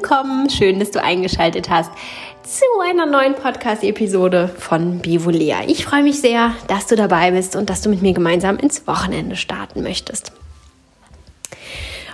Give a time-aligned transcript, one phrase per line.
[0.00, 0.48] willkommen.
[0.48, 1.90] Schön, dass du eingeschaltet hast
[2.44, 5.62] zu einer neuen Podcast-Episode von Bivolea.
[5.66, 8.86] Ich freue mich sehr, dass du dabei bist und dass du mit mir gemeinsam ins
[8.86, 10.30] Wochenende starten möchtest.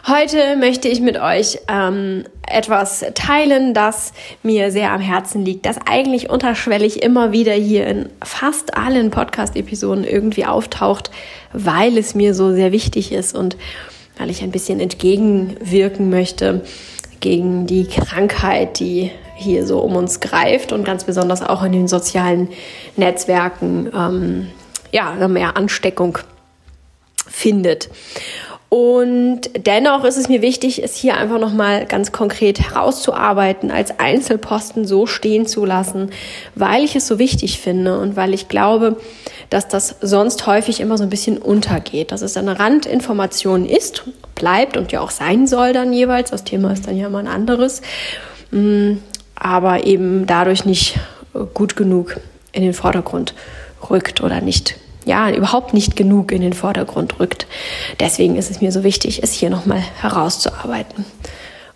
[0.06, 5.76] Heute möchte ich mit euch ähm, etwas teilen, das mir sehr am Herzen liegt, das
[5.84, 11.10] eigentlich unterschwellig immer wieder hier in fast allen Podcast-Episoden irgendwie auftaucht,
[11.52, 13.58] weil es mir so sehr wichtig ist und
[14.16, 16.62] weil ich ein bisschen entgegenwirken möchte
[17.20, 21.88] gegen die Krankheit, die hier so um uns greift und ganz besonders auch in den
[21.88, 22.48] sozialen
[22.96, 24.48] Netzwerken ähm,
[24.92, 26.18] ja, mehr Ansteckung
[27.26, 27.90] findet.
[28.68, 34.84] Und dennoch ist es mir wichtig, es hier einfach nochmal ganz konkret herauszuarbeiten, als Einzelposten
[34.84, 36.10] so stehen zu lassen,
[36.56, 38.96] weil ich es so wichtig finde und weil ich glaube,
[39.48, 44.04] dass das sonst häufig immer so ein bisschen untergeht, dass es eine Randinformation ist,
[44.34, 46.30] bleibt und ja auch sein soll dann jeweils.
[46.30, 47.82] Das Thema ist dann ja mal ein anderes,
[48.50, 48.94] mm,
[49.34, 50.98] aber eben dadurch nicht
[51.54, 52.20] gut genug
[52.52, 53.34] in den Vordergrund
[53.90, 57.46] rückt oder nicht ja, überhaupt nicht genug in den Vordergrund rückt.
[58.00, 61.04] Deswegen ist es mir so wichtig, es hier nochmal herauszuarbeiten.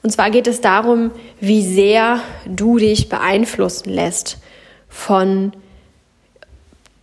[0.03, 4.39] Und zwar geht es darum, wie sehr du dich beeinflussen lässt
[4.89, 5.53] von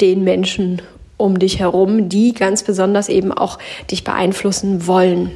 [0.01, 0.81] den Menschen
[1.17, 3.59] um dich herum, die ganz besonders eben auch
[3.91, 5.31] dich beeinflussen wollen.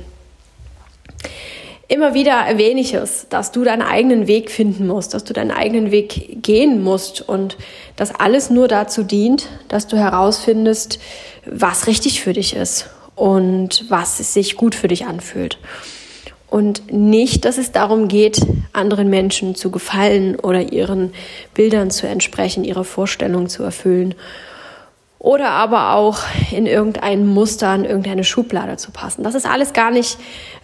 [1.87, 5.49] Immer wieder erwähne ich es, dass du deinen eigenen Weg finden musst, dass du deinen
[5.49, 7.57] eigenen Weg gehen musst und
[7.95, 10.99] dass alles nur dazu dient, dass du herausfindest,
[11.47, 15.57] was richtig für dich ist und was sich gut für dich anfühlt.
[16.47, 18.39] Und nicht, dass es darum geht,
[18.71, 21.11] anderen Menschen zu gefallen oder ihren
[21.55, 24.13] Bildern zu entsprechen, ihre Vorstellungen zu erfüllen
[25.19, 26.19] oder aber auch
[26.51, 29.23] in irgendein Muster, in irgendeine Schublade zu passen.
[29.23, 30.17] Das ist alles gar nicht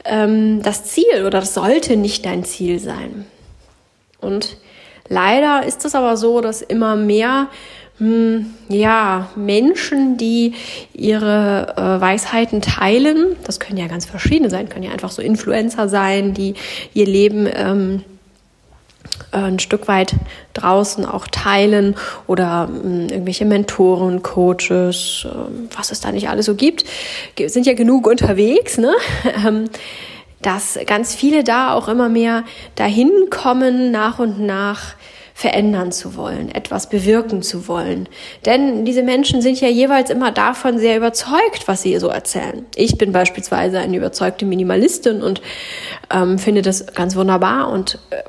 [0.06, 3.26] ähm, das Ziel oder das sollte nicht dein Ziel sein.
[4.22, 4.58] Und
[5.10, 7.48] leider ist es aber so, dass immer mehr
[7.98, 10.54] hm, ja, Menschen, die
[10.94, 15.88] ihre äh, Weisheiten teilen, das können ja ganz verschiedene sein, können ja einfach so Influencer
[15.88, 16.56] sein, die
[16.94, 18.15] ihr Leben ähm, äh,
[19.32, 20.16] ein Stück weit
[20.54, 21.96] draußen auch teilen
[22.28, 25.36] oder ähm, irgendwelche Mentoren, Coaches, äh,
[25.76, 26.86] was es da nicht alles so gibt,
[27.48, 28.94] sind ja genug unterwegs, ne?
[29.46, 29.66] Ähm,
[30.42, 32.44] dass ganz viele da auch immer mehr
[32.76, 34.96] dahin kommen, nach und nach
[35.36, 38.08] verändern zu wollen, etwas bewirken zu wollen.
[38.46, 42.66] Denn diese Menschen sind ja jeweils immer davon sehr überzeugt, was sie so erzählen.
[42.76, 45.42] Ich bin beispielsweise eine überzeugte Minimalistin und
[46.10, 48.24] ähm, finde das ganz wunderbar und äh,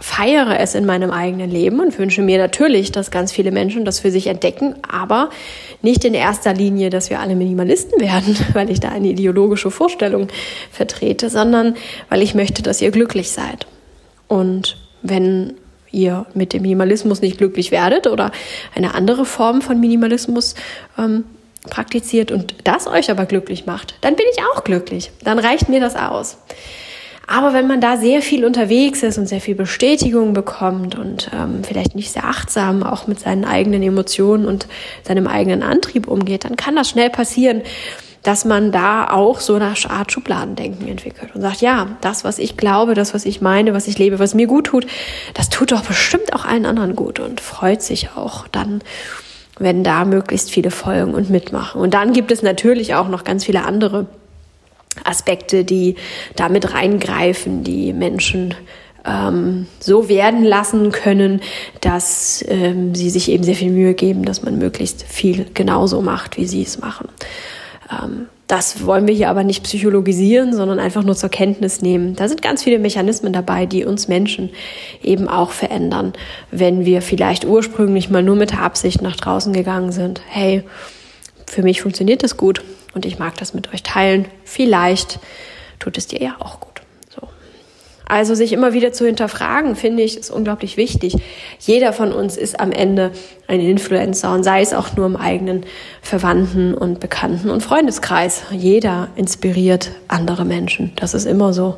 [0.00, 4.00] feiere es in meinem eigenen Leben und wünsche mir natürlich, dass ganz viele Menschen das
[4.00, 5.28] für sich entdecken, aber
[5.82, 10.28] nicht in erster Linie, dass wir alle Minimalisten werden, weil ich da eine ideologische Vorstellung
[10.72, 11.76] vertrete, sondern
[12.08, 13.66] weil ich möchte, dass ihr glücklich seid.
[14.26, 15.54] Und wenn
[15.92, 18.32] ihr mit dem Minimalismus nicht glücklich werdet oder
[18.74, 20.54] eine andere Form von Minimalismus
[20.98, 21.24] ähm,
[21.68, 25.10] praktiziert und das euch aber glücklich macht, dann bin ich auch glücklich.
[25.24, 26.38] Dann reicht mir das aus.
[27.30, 31.62] Aber wenn man da sehr viel unterwegs ist und sehr viel Bestätigung bekommt und ähm,
[31.62, 34.66] vielleicht nicht sehr achtsam auch mit seinen eigenen Emotionen und
[35.04, 37.62] seinem eigenen Antrieb umgeht, dann kann das schnell passieren,
[38.24, 42.56] dass man da auch so eine Art Schubladendenken entwickelt und sagt, ja, das, was ich
[42.56, 44.88] glaube, das, was ich meine, was ich lebe, was mir gut tut,
[45.34, 48.82] das tut doch bestimmt auch allen anderen gut und freut sich auch dann,
[49.60, 51.80] wenn da möglichst viele folgen und mitmachen.
[51.80, 54.06] Und dann gibt es natürlich auch noch ganz viele andere
[55.04, 55.96] Aspekte, die
[56.36, 58.54] damit reingreifen, die Menschen
[59.04, 61.40] ähm, so werden lassen können,
[61.80, 66.36] dass ähm, sie sich eben sehr viel Mühe geben, dass man möglichst viel genauso macht,
[66.36, 67.08] wie sie es machen.
[67.90, 72.16] Ähm, das wollen wir hier aber nicht psychologisieren, sondern einfach nur zur Kenntnis nehmen.
[72.16, 74.50] Da sind ganz viele Mechanismen dabei, die uns Menschen
[75.04, 76.12] eben auch verändern,
[76.50, 80.20] wenn wir vielleicht ursprünglich mal nur mit der Absicht nach draußen gegangen sind.
[80.26, 80.64] Hey,
[81.46, 82.60] für mich funktioniert das gut
[82.94, 84.26] und ich mag das mit euch teilen.
[84.44, 85.20] Vielleicht
[85.78, 86.82] tut es dir ja auch gut.
[87.08, 87.28] So.
[88.06, 91.16] Also sich immer wieder zu hinterfragen, finde ich, ist unglaublich wichtig.
[91.58, 93.12] Jeder von uns ist am Ende
[93.46, 95.64] ein Influencer und sei es auch nur im eigenen
[96.02, 98.42] Verwandten und Bekannten und Freundeskreis.
[98.50, 100.92] Jeder inspiriert andere Menschen.
[100.96, 101.76] Das ist immer so.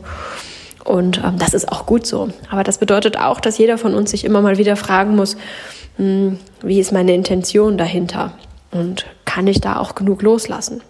[0.85, 2.31] Und ähm, das ist auch gut so.
[2.51, 5.37] Aber das bedeutet auch, dass jeder von uns sich immer mal wieder fragen muss,
[5.99, 8.33] mh, hm, wie ist meine Intention dahinter?
[8.73, 10.81] Und kann ich da auch genug loslassen?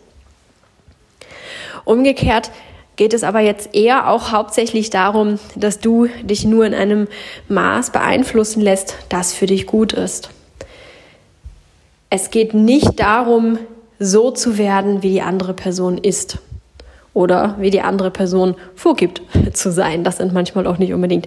[1.85, 2.51] Umgekehrt
[2.97, 7.09] geht es aber jetzt eher auch hauptsächlich darum, dass du dich nur in einem
[7.49, 10.31] Maß beeinflussen lässt, das für dich gut ist.
[12.11, 13.59] Es geht nicht darum,
[13.99, 16.39] so zu werden, wie die andere Person ist
[17.15, 20.05] oder wie die andere Person vorgibt zu sein.
[20.05, 21.27] Das sind manchmal auch nicht unbedingt,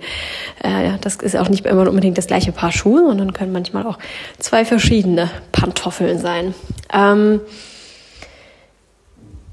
[0.61, 3.97] äh, das ist auch nicht immer unbedingt das gleiche Paar Schuhe, sondern können manchmal auch
[4.39, 6.53] zwei verschiedene Pantoffeln sein.
[6.93, 7.41] Ähm,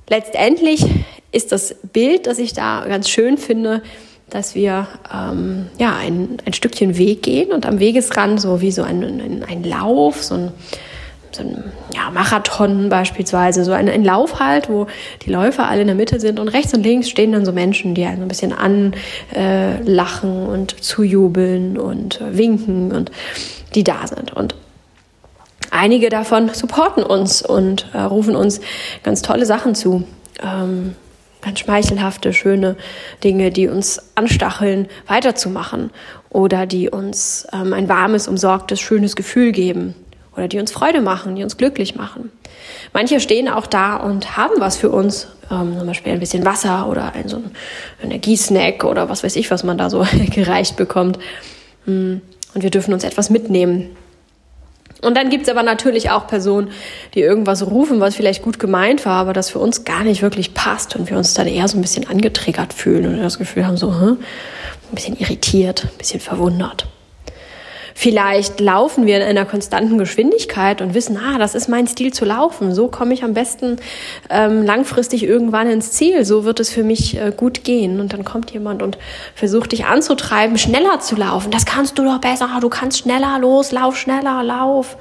[0.08, 0.84] letztendlich
[1.32, 3.82] ist das Bild, das ich da ganz schön finde,
[4.30, 8.82] dass wir ähm, ja ein, ein Stückchen Weg gehen und am Wegesrand so wie so
[8.82, 10.52] ein, ein, ein Lauf, so ein
[11.34, 11.64] so ein
[11.94, 14.86] ja, Marathon beispielsweise, so ein, ein Lauf halt, wo
[15.24, 17.94] die Läufer alle in der Mitte sind und rechts und links stehen dann so Menschen,
[17.94, 18.94] die einen ein bisschen anlachen
[19.34, 23.10] äh, und zujubeln und äh, winken und
[23.74, 24.32] die da sind.
[24.32, 24.54] Und
[25.72, 28.60] einige davon supporten uns und äh, rufen uns
[29.02, 30.04] ganz tolle Sachen zu.
[30.42, 30.94] Ähm,
[31.40, 32.76] ganz schmeichelhafte, schöne
[33.24, 35.90] Dinge, die uns anstacheln, weiterzumachen
[36.30, 39.94] oder die uns ähm, ein warmes, umsorgtes, schönes Gefühl geben
[40.36, 42.30] oder die uns Freude machen, die uns glücklich machen.
[42.92, 46.88] Manche stehen auch da und haben was für uns, ähm, zum Beispiel ein bisschen Wasser
[46.88, 47.50] oder ein, so ein
[48.02, 51.18] Energiesnack oder was weiß ich, was man da so gereicht bekommt.
[51.86, 52.16] Mm,
[52.54, 53.96] und wir dürfen uns etwas mitnehmen.
[55.02, 56.70] Und dann gibt's aber natürlich auch Personen,
[57.14, 60.54] die irgendwas rufen, was vielleicht gut gemeint war, aber das für uns gar nicht wirklich
[60.54, 63.76] passt und wir uns dann eher so ein bisschen angetriggert fühlen und das Gefühl haben,
[63.76, 64.18] so hm,
[64.90, 66.86] ein bisschen irritiert, ein bisschen verwundert.
[68.02, 72.24] Vielleicht laufen wir in einer konstanten Geschwindigkeit und wissen, ah, das ist mein Stil zu
[72.24, 72.74] laufen.
[72.74, 73.76] So komme ich am besten
[74.28, 76.24] ähm, langfristig irgendwann ins Ziel.
[76.24, 78.00] So wird es für mich äh, gut gehen.
[78.00, 78.98] Und dann kommt jemand und
[79.36, 81.52] versucht dich anzutreiben, schneller zu laufen.
[81.52, 82.48] Das kannst du doch besser.
[82.60, 84.96] Du kannst schneller los, lauf schneller, lauf.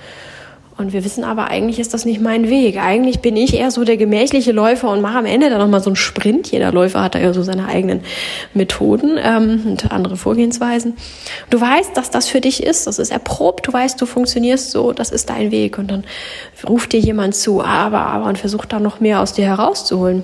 [0.78, 2.78] Und wir wissen aber, eigentlich ist das nicht mein Weg.
[2.82, 5.90] Eigentlich bin ich eher so der gemächliche Läufer und mache am Ende dann nochmal so
[5.90, 6.52] einen Sprint.
[6.52, 8.02] Jeder Läufer hat da ja so seine eigenen
[8.54, 10.96] Methoden ähm, und andere Vorgehensweisen.
[11.50, 12.88] Du weißt, dass das für dich ist.
[12.88, 13.68] Das ist erprobt.
[13.68, 14.92] Du weißt, du funktionierst so.
[14.92, 15.78] Das ist dein Weg.
[15.78, 16.04] Und dann
[16.68, 20.24] ruft dir jemand zu, aber, aber und versucht da noch mehr aus dir herauszuholen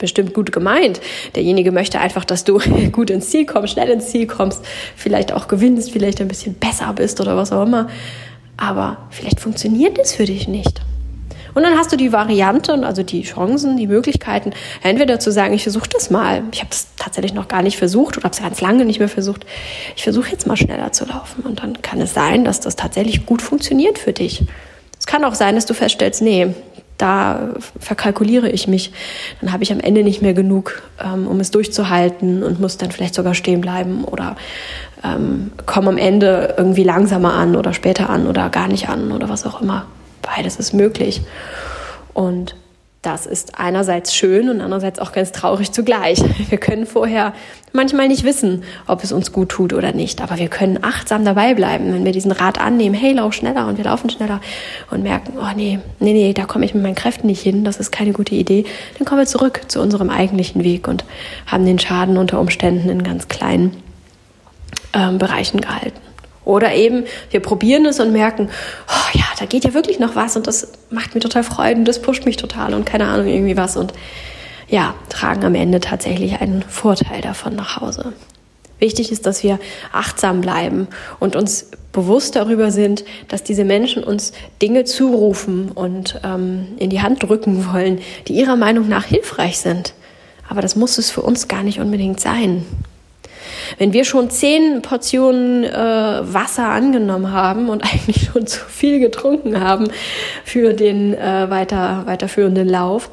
[0.00, 1.00] bestimmt gut gemeint.
[1.36, 2.58] Derjenige möchte einfach, dass du
[2.92, 4.64] gut ins Ziel kommst, schnell ins Ziel kommst,
[4.96, 7.88] vielleicht auch gewinnst, vielleicht ein bisschen besser bist oder was auch immer
[8.60, 10.80] aber vielleicht funktioniert es für dich nicht.
[11.54, 14.52] Und dann hast du die Variante und also die Chancen, die Möglichkeiten,
[14.82, 16.44] entweder zu sagen, ich versuche das mal.
[16.52, 19.08] Ich habe das tatsächlich noch gar nicht versucht oder habe es ganz lange nicht mehr
[19.08, 19.46] versucht.
[19.96, 21.42] Ich versuche jetzt mal schneller zu laufen.
[21.42, 24.44] Und dann kann es sein, dass das tatsächlich gut funktioniert für dich.
[24.98, 26.54] Es kann auch sein, dass du feststellst, nee,
[27.00, 28.92] da verkalkuliere ich mich.
[29.40, 32.92] Dann habe ich am Ende nicht mehr genug, ähm, um es durchzuhalten und muss dann
[32.92, 34.36] vielleicht sogar stehen bleiben oder
[35.04, 39.28] ähm, komme am Ende irgendwie langsamer an oder später an oder gar nicht an oder
[39.28, 39.86] was auch immer.
[40.22, 41.22] Beides ist möglich.
[42.12, 42.54] Und
[43.02, 46.22] das ist einerseits schön und andererseits auch ganz traurig zugleich.
[46.50, 47.32] Wir können vorher
[47.72, 51.54] manchmal nicht wissen, ob es uns gut tut oder nicht, aber wir können achtsam dabei
[51.54, 54.40] bleiben, wenn wir diesen Rat annehmen, hey, lauf schneller und wir laufen schneller
[54.90, 57.76] und merken, oh nee, nee, nee, da komme ich mit meinen Kräften nicht hin, das
[57.76, 58.64] ist keine gute Idee,
[58.98, 61.04] dann kommen wir zurück zu unserem eigentlichen Weg und
[61.46, 63.76] haben den Schaden unter Umständen in ganz kleinen
[64.92, 66.00] ähm, Bereichen gehalten.
[66.44, 68.48] Oder eben, wir probieren es und merken,
[68.88, 71.84] oh ja, da geht ja wirklich noch was und das macht mir total Freude und
[71.84, 73.76] das pusht mich total und keine Ahnung, irgendwie was.
[73.76, 73.92] Und
[74.68, 78.12] ja, tragen am Ende tatsächlich einen Vorteil davon nach Hause.
[78.78, 79.58] Wichtig ist, dass wir
[79.92, 80.88] achtsam bleiben
[81.18, 84.32] und uns bewusst darüber sind, dass diese Menschen uns
[84.62, 89.92] Dinge zurufen und ähm, in die Hand drücken wollen, die ihrer Meinung nach hilfreich sind.
[90.48, 92.64] Aber das muss es für uns gar nicht unbedingt sein.
[93.78, 99.60] Wenn wir schon zehn Portionen äh, Wasser angenommen haben und eigentlich schon zu viel getrunken
[99.60, 99.88] haben
[100.44, 103.10] für den äh, weiter, weiterführenden Lauf,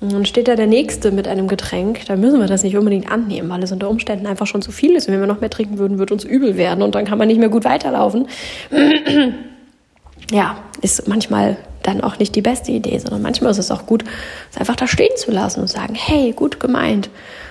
[0.00, 3.48] dann steht da der Nächste mit einem Getränk, dann müssen wir das nicht unbedingt annehmen,
[3.48, 5.08] weil es unter Umständen einfach schon zu viel ist.
[5.08, 7.26] Und wenn wir noch mehr trinken würden, würde uns übel werden und dann kann man
[7.26, 8.28] nicht mehr gut weiterlaufen.
[10.30, 14.04] ja, ist manchmal dann auch nicht die beste Idee, sondern manchmal ist es auch gut,
[14.52, 17.10] es einfach da stehen zu lassen und sagen, hey, gut gemeint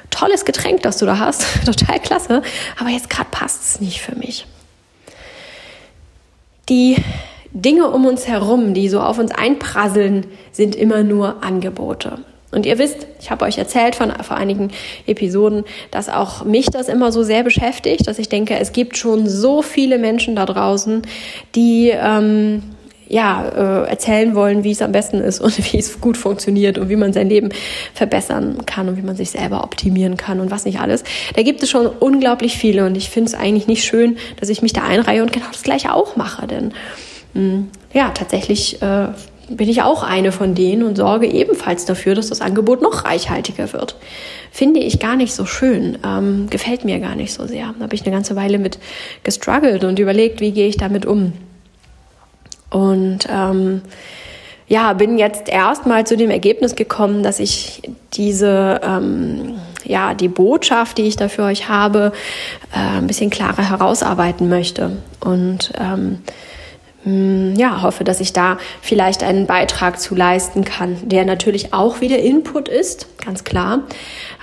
[0.09, 2.41] tolles Getränk, das du da hast, total klasse,
[2.79, 4.45] aber jetzt gerade passt es nicht für mich.
[6.69, 6.97] Die
[7.51, 12.19] Dinge um uns herum, die so auf uns einprasseln, sind immer nur Angebote.
[12.51, 14.71] Und ihr wisst, ich habe euch erzählt von vor einigen
[15.05, 19.27] Episoden, dass auch mich das immer so sehr beschäftigt, dass ich denke, es gibt schon
[19.27, 21.01] so viele Menschen da draußen,
[21.55, 22.63] die ähm,
[23.09, 26.89] ja, äh, erzählen wollen, wie es am besten ist und wie es gut funktioniert und
[26.89, 27.49] wie man sein Leben
[27.93, 31.03] verbessern kann und wie man sich selber optimieren kann und was nicht alles.
[31.35, 34.61] Da gibt es schon unglaublich viele und ich finde es eigentlich nicht schön, dass ich
[34.61, 36.73] mich da einreihe und genau das gleiche auch mache, denn
[37.33, 39.07] mh, hm, ja, tatsächlich äh,
[39.49, 43.71] bin ich auch eine von denen und sorge ebenfalls dafür, dass das Angebot noch reichhaltiger
[43.73, 43.95] wird.
[44.51, 47.73] Finde ich gar nicht so schön, ähm, gefällt mir gar nicht so sehr.
[47.77, 48.79] Da habe ich eine ganze Weile mit
[49.23, 51.33] gestruggelt und überlegt, wie gehe ich damit um.
[52.69, 53.81] Und ähm,
[54.67, 57.81] ja, bin jetzt erstmal zu dem Ergebnis gekommen, dass ich
[58.13, 59.55] diese, ähm,
[59.85, 62.11] ja, die Botschaft, die ich da für euch habe,
[62.73, 64.97] äh, ein bisschen klarer herausarbeiten möchte.
[65.21, 66.19] Und ähm,
[67.05, 72.01] mm, ja, hoffe, dass ich da vielleicht einen Beitrag zu leisten kann, der natürlich auch
[72.01, 73.83] wieder Input ist, ganz klar,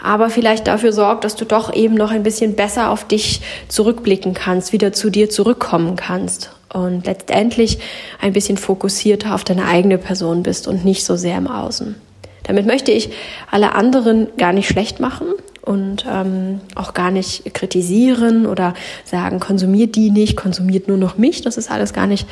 [0.02, 4.32] aber vielleicht dafür sorgt, dass du doch eben noch ein bisschen besser auf dich zurückblicken
[4.32, 7.78] kannst, wieder zu dir zurückkommen kannst und letztendlich
[8.20, 11.94] ein bisschen fokussierter auf deine eigene Person bist und nicht so sehr im Außen.
[12.42, 13.10] Damit möchte ich
[13.50, 15.28] alle anderen gar nicht schlecht machen
[15.62, 21.40] und ähm, auch gar nicht kritisieren oder sagen, konsumiert die nicht, konsumiert nur noch mich.
[21.40, 22.26] Das ist alles gar nicht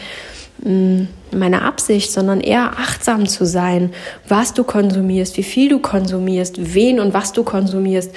[1.35, 3.93] meine Absicht, sondern eher achtsam zu sein,
[4.29, 8.15] was du konsumierst, wie viel du konsumierst, wen und was du konsumierst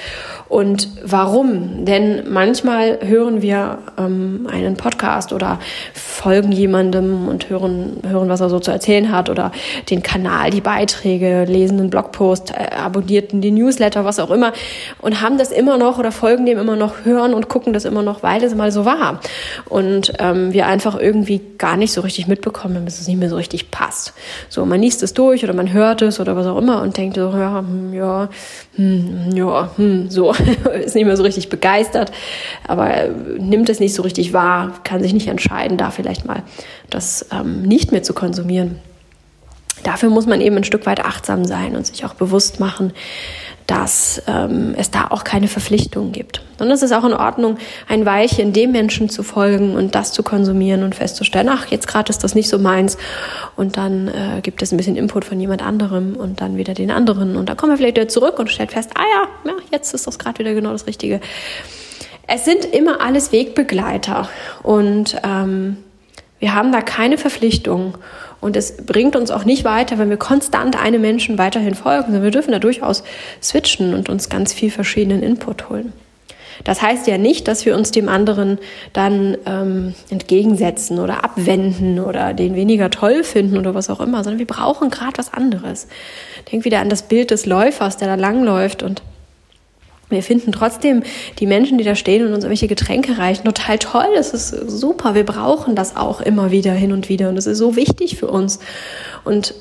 [0.49, 1.85] und warum.
[1.85, 5.59] Denn manchmal hören wir ähm, einen Podcast oder
[5.93, 9.51] folgen jemandem und hören, hören, was er so zu erzählen hat oder
[9.89, 14.53] den Kanal, die Beiträge, lesen einen Blogpost, äh, abonnierten die Newsletter, was auch immer
[15.01, 18.03] und haben das immer noch oder folgen dem immer noch, hören und gucken das immer
[18.03, 19.21] noch, weil es mal so war.
[19.69, 23.29] Und ähm, wir einfach irgendwie gar nicht so richtig mit mitbekommen, dass es nicht mehr
[23.29, 24.13] so richtig passt.
[24.49, 27.15] So, man liest es durch oder man hört es oder was auch immer und denkt
[27.15, 28.29] so, ja, hm, ja,
[28.75, 30.31] hm, ja, hm, so,
[30.83, 32.11] ist nicht mehr so richtig begeistert,
[32.67, 36.43] aber nimmt es nicht so richtig wahr, kann sich nicht entscheiden, da vielleicht mal
[36.89, 38.79] das ähm, nicht mehr zu konsumieren.
[39.83, 42.93] Dafür muss man eben ein Stück weit achtsam sein und sich auch bewusst machen,
[43.67, 46.41] dass ähm, es da auch keine Verpflichtungen gibt.
[46.59, 47.57] Und es ist auch in Ordnung,
[47.87, 52.09] ein Weilchen dem Menschen zu folgen und das zu konsumieren und festzustellen, ach, jetzt gerade
[52.09, 52.97] ist das nicht so meins.
[53.55, 56.91] Und dann äh, gibt es ein bisschen Input von jemand anderem und dann wieder den
[56.91, 57.35] anderen.
[57.35, 60.05] Und dann kommen wir vielleicht wieder zurück und stellt fest, ah ja, ja jetzt ist
[60.07, 61.19] das gerade wieder genau das Richtige.
[62.27, 64.29] Es sind immer alles Wegbegleiter
[64.63, 65.77] und ähm,
[66.39, 67.97] wir haben da keine Verpflichtung.
[68.45, 72.21] Und es bringt uns auch nicht weiter, wenn wir konstant einem Menschen weiterhin folgen, sondern
[72.21, 73.03] wir dürfen da durchaus
[73.41, 75.93] switchen und uns ganz viel verschiedenen Input holen.
[76.63, 78.59] Das heißt ja nicht, dass wir uns dem anderen
[78.93, 84.37] dann ähm, entgegensetzen oder abwenden oder den weniger toll finden oder was auch immer, sondern
[84.37, 85.87] wir brauchen gerade was anderes.
[86.51, 89.01] Denk wieder an das Bild des Läufers, der da langläuft und
[90.09, 91.03] wir finden trotzdem
[91.39, 94.07] die Menschen, die da stehen und uns irgendwelche Getränke reichen, total toll.
[94.15, 95.15] Das ist super.
[95.15, 97.29] Wir brauchen das auch immer wieder hin und wieder.
[97.29, 98.59] Und es ist so wichtig für uns.
[99.23, 99.55] Und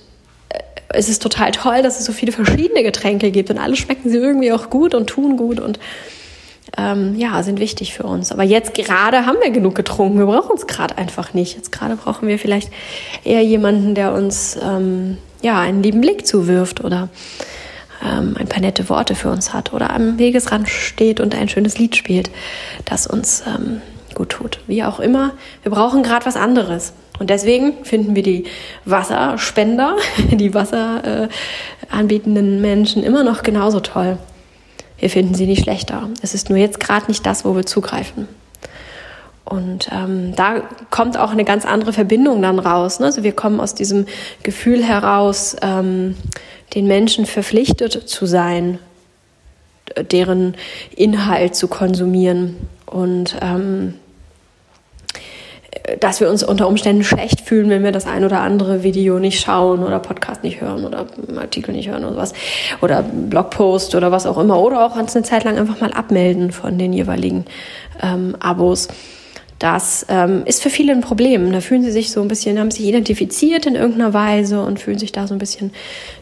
[0.50, 0.58] äh,
[0.88, 4.18] es ist total toll, dass es so viele verschiedene Getränke gibt und alle schmecken sie
[4.18, 5.78] irgendwie auch gut und tun gut und
[6.76, 8.32] ähm, ja, sind wichtig für uns.
[8.32, 10.18] Aber jetzt gerade haben wir genug getrunken.
[10.18, 11.56] Wir brauchen es gerade einfach nicht.
[11.56, 12.70] Jetzt gerade brauchen wir vielleicht
[13.22, 17.08] eher jemanden, der uns ähm, ja einen lieben Blick zuwirft oder
[18.04, 21.78] ähm, ein paar nette Worte für uns hat oder am Wegesrand steht und ein schönes
[21.78, 22.30] Lied spielt,
[22.84, 23.80] das uns ähm,
[24.14, 24.60] gut tut.
[24.66, 25.32] Wie auch immer,
[25.62, 26.92] wir brauchen gerade was anderes.
[27.18, 28.44] Und deswegen finden wir die
[28.84, 29.96] Wasserspender,
[30.30, 31.28] die Wasser
[31.92, 34.18] äh, Menschen immer noch genauso toll.
[34.98, 36.08] Wir finden sie nicht schlechter.
[36.22, 38.28] Es ist nur jetzt gerade nicht das, wo wir zugreifen.
[39.44, 42.98] Und ähm, da kommt auch eine ganz andere Verbindung dann raus.
[42.98, 43.06] Ne?
[43.06, 44.06] Also wir kommen aus diesem
[44.42, 46.16] Gefühl heraus, ähm,
[46.74, 48.78] den Menschen verpflichtet zu sein,
[50.10, 50.54] deren
[50.96, 53.94] Inhalt zu konsumieren und ähm,
[56.00, 59.40] dass wir uns unter Umständen schlecht fühlen, wenn wir das ein oder andere Video nicht
[59.40, 62.32] schauen oder Podcast nicht hören oder Artikel nicht hören oder was
[62.80, 66.52] oder Blogpost oder was auch immer oder auch uns eine Zeit lang einfach mal abmelden
[66.52, 67.44] von den jeweiligen
[68.02, 68.88] ähm, Abos.
[69.64, 71.50] Das ähm, ist für viele ein Problem.
[71.50, 74.98] Da fühlen sie sich so ein bisschen, haben sich identifiziert in irgendeiner Weise und fühlen
[74.98, 75.72] sich da so ein bisschen,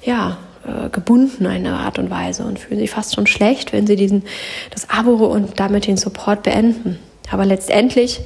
[0.04, 3.84] ja, äh, gebunden in einer Art und Weise und fühlen sich fast schon schlecht, wenn
[3.84, 4.22] sie diesen,
[4.70, 7.00] das Abo und damit den Support beenden.
[7.32, 8.20] Aber letztendlich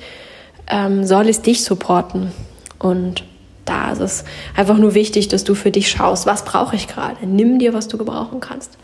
[0.66, 2.32] ähm, soll es dich supporten.
[2.78, 3.25] Und
[3.64, 7.26] da ist es einfach nur wichtig, dass du für dich schaust, was brauche ich gerade.
[7.26, 8.76] Nimm dir, was du gebrauchen kannst.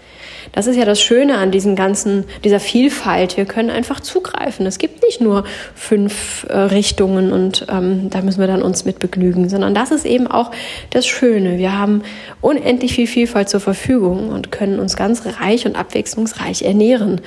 [0.51, 3.37] Das ist ja das Schöne an diesen ganzen, dieser Vielfalt.
[3.37, 4.67] Wir können einfach zugreifen.
[4.67, 5.45] Es gibt nicht nur
[5.75, 10.05] fünf äh, Richtungen und ähm, da müssen wir dann uns mit begnügen, sondern das ist
[10.05, 10.51] eben auch
[10.91, 11.59] das Schöne.
[11.59, 12.03] Wir haben
[12.41, 17.21] unendlich viel Vielfalt zur Verfügung und können uns ganz reich und abwechslungsreich ernähren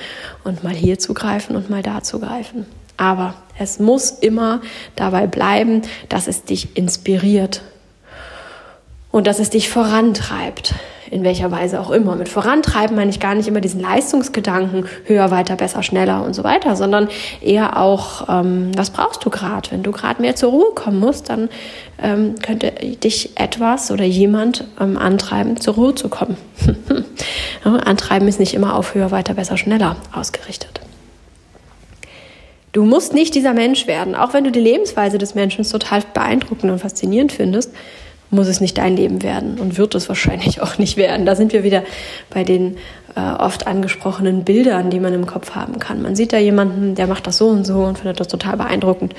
[0.44, 2.66] und mal hier zugreifen und mal da zugreifen.
[2.96, 4.60] Aber es muss immer
[4.94, 7.62] dabei bleiben, dass es dich inspiriert
[9.10, 10.74] und dass es dich vorantreibt
[11.10, 12.16] in welcher Weise auch immer.
[12.16, 16.44] Mit vorantreiben meine ich gar nicht immer diesen Leistungsgedanken, höher, weiter, besser, schneller und so
[16.44, 17.08] weiter, sondern
[17.40, 19.70] eher auch, ähm, was brauchst du gerade?
[19.70, 21.48] Wenn du gerade mehr zur Ruhe kommen musst, dann
[22.02, 22.72] ähm, könnte
[23.02, 26.36] dich etwas oder jemand ähm, antreiben, zur Ruhe zu kommen.
[27.64, 30.80] antreiben ist nicht immer auf höher, weiter, besser, schneller ausgerichtet.
[32.72, 36.70] Du musst nicht dieser Mensch werden, auch wenn du die Lebensweise des Menschen total beeindruckend
[36.70, 37.72] und faszinierend findest
[38.30, 41.26] muss es nicht dein Leben werden und wird es wahrscheinlich auch nicht werden.
[41.26, 41.82] Da sind wir wieder
[42.30, 42.76] bei den
[43.16, 46.02] äh, oft angesprochenen Bildern, die man im Kopf haben kann.
[46.02, 49.14] Man sieht da jemanden, der macht das so und so und findet das total beeindruckend,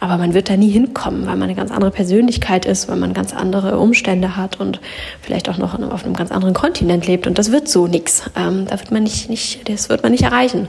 [0.00, 3.12] aber man wird da nie hinkommen, weil man eine ganz andere Persönlichkeit ist, weil man
[3.12, 4.80] ganz andere Umstände hat und
[5.20, 8.22] vielleicht auch noch auf einem ganz anderen Kontinent lebt und das wird so nichts.
[8.34, 10.68] Ähm, da wird man nicht, nicht, das wird man nicht erreichen.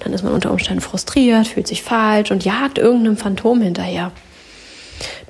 [0.00, 4.12] Dann ist man unter Umständen frustriert, fühlt sich falsch und jagt irgendeinem Phantom hinterher.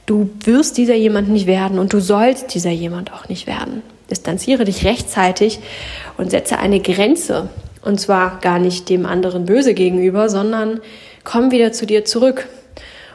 [0.07, 3.83] Du wirst dieser jemand nicht werden und du sollst dieser jemand auch nicht werden.
[4.11, 5.61] Distanziere dich rechtzeitig
[6.19, 7.49] und setze eine Grenze.
[7.83, 10.81] Und zwar gar nicht dem anderen böse gegenüber, sondern
[11.25, 12.47] komm wieder zu dir zurück.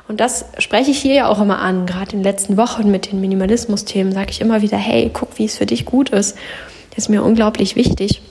[0.08, 1.86] Und das spreche ich hier ja auch immer an.
[1.86, 5.46] Gerade in den letzten Wochen mit den Minimalismus-Themen sage ich immer wieder, hey, guck, wie
[5.46, 6.38] es für dich gut ist.
[6.92, 8.22] Das ist mir unglaublich wichtig.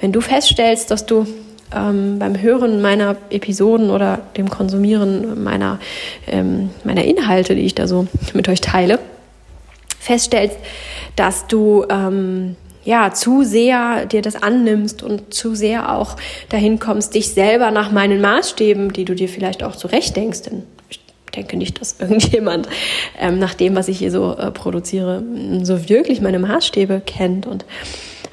[0.00, 1.26] Wenn du feststellst, dass du
[1.74, 5.78] ähm, beim Hören meiner Episoden oder dem Konsumieren meiner,
[6.26, 8.98] ähm, meiner Inhalte, die ich da so mit euch teile,
[9.98, 10.58] feststellst,
[11.16, 16.16] dass du ähm, ja zu sehr dir das annimmst und zu sehr auch
[16.48, 20.64] dahin kommst, dich selber nach meinen Maßstäben, die du dir vielleicht auch zurecht denkst, denn
[20.88, 21.00] ich
[21.34, 22.68] denke nicht, dass irgendjemand
[23.18, 25.22] ähm, nach dem, was ich hier so äh, produziere,
[25.62, 27.46] so wirklich meine Maßstäbe kennt.
[27.46, 27.64] Und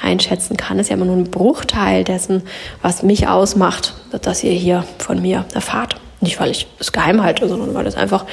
[0.02, 0.78] einschätzen kann.
[0.78, 2.44] Das ist ja immer nur ein Bruchteil dessen,
[2.82, 5.96] was mich ausmacht, dass ihr hier von mir erfahrt.
[6.22, 8.26] Nicht, weil ich es geheim halte, sondern weil es einfach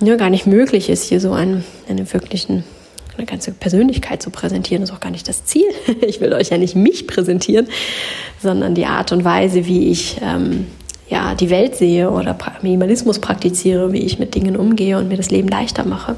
[0.00, 2.64] ja, gar nicht möglich ist, hier so einen, einen wirklichen
[3.16, 5.66] eine ganze Persönlichkeit zu präsentieren, das ist auch gar nicht das Ziel.
[6.06, 7.68] Ich will euch ja nicht mich präsentieren,
[8.42, 10.66] sondern die Art und Weise, wie ich ähm,
[11.08, 15.30] ja, die Welt sehe oder Minimalismus praktiziere, wie ich mit Dingen umgehe und mir das
[15.30, 16.16] Leben leichter mache.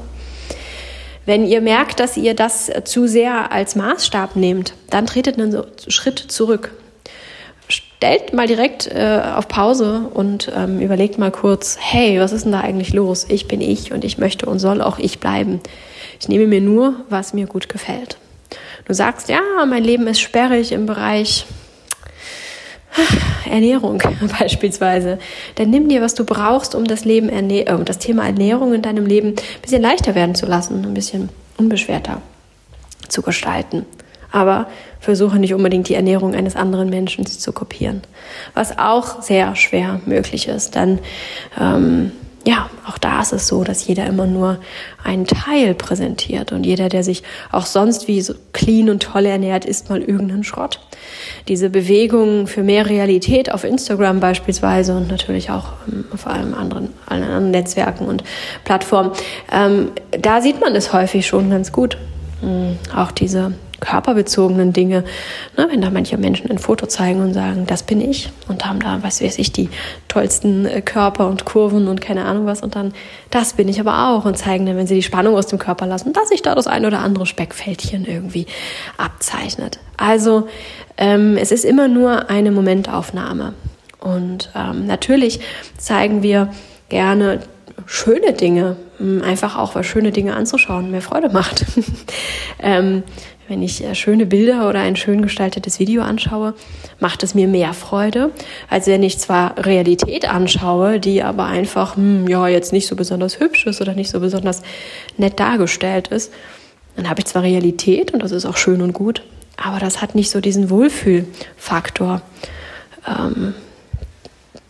[1.27, 6.19] Wenn ihr merkt, dass ihr das zu sehr als Maßstab nehmt, dann tretet einen Schritt
[6.19, 6.71] zurück.
[7.67, 12.53] Stellt mal direkt äh, auf Pause und ähm, überlegt mal kurz, hey, was ist denn
[12.53, 13.25] da eigentlich los?
[13.27, 15.59] Ich bin ich und ich möchte und soll auch ich bleiben.
[16.17, 18.17] Ich nehme mir nur, was mir gut gefällt.
[18.85, 21.45] Du sagst, ja, mein Leben ist sperrig im Bereich
[23.49, 24.01] Ernährung
[24.39, 25.19] beispielsweise,
[25.55, 29.05] dann nimm dir, was du brauchst, um das Leben äh, das Thema Ernährung in deinem
[29.05, 32.21] Leben ein bisschen leichter werden zu lassen, ein bisschen unbeschwerter
[33.07, 33.85] zu gestalten.
[34.31, 34.67] Aber
[34.99, 38.01] versuche nicht unbedingt die Ernährung eines anderen Menschen zu kopieren,
[38.53, 40.99] was auch sehr schwer möglich ist, denn
[41.59, 42.11] ähm,
[42.47, 44.57] ja, auch da ist es so, dass jeder immer nur
[45.03, 49.65] einen Teil präsentiert und jeder, der sich auch sonst wie so clean und toll ernährt,
[49.65, 50.79] isst mal irgendeinen Schrott.
[51.49, 56.93] Diese Bewegung für mehr Realität auf Instagram beispielsweise und natürlich auch ähm, auf allen anderen,
[57.05, 58.23] allen anderen Netzwerken und
[58.63, 59.11] Plattformen,
[59.51, 61.97] ähm, da sieht man es häufig schon ganz gut.
[62.41, 62.77] Mhm.
[62.95, 65.03] Auch diese körperbezogenen Dinge.
[65.57, 68.79] Ne, wenn da manche Menschen ein Foto zeigen und sagen, das bin ich und haben
[68.79, 69.69] da, was weiß ich, die
[70.07, 72.93] tollsten äh, Körper und Kurven und keine Ahnung was und dann,
[73.29, 75.85] das bin ich aber auch und zeigen dann, wenn sie die Spannung aus dem Körper
[75.85, 78.47] lassen, dass sich da das ein oder andere Speckfältchen irgendwie
[78.97, 79.79] abzeichnet.
[79.97, 80.47] Also
[80.97, 83.53] ähm, es ist immer nur eine Momentaufnahme
[83.99, 85.39] und ähm, natürlich
[85.77, 86.51] zeigen wir
[86.89, 87.39] gerne
[87.85, 88.75] schöne Dinge,
[89.23, 91.65] einfach auch, weil schöne Dinge anzuschauen mehr Freude macht.
[92.59, 93.03] ähm,
[93.47, 96.53] wenn ich äh, schöne Bilder oder ein schön gestaltetes Video anschaue,
[96.99, 98.31] macht es mir mehr Freude,
[98.69, 103.39] als wenn ich zwar Realität anschaue, die aber einfach, hm, ja, jetzt nicht so besonders
[103.39, 104.61] hübsch ist oder nicht so besonders
[105.17, 106.33] nett dargestellt ist.
[106.95, 109.23] Dann habe ich zwar Realität und das ist auch schön und gut,
[109.55, 112.21] aber das hat nicht so diesen Wohlfühlfaktor.
[113.07, 113.53] Ähm,